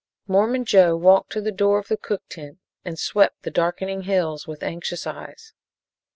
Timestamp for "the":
1.41-1.51, 1.87-1.95, 3.43-3.51